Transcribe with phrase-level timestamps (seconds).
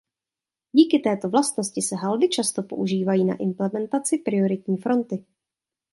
[0.73, 5.25] Díky této vlastnosti se haldy často používají na implementaci prioritní fronty.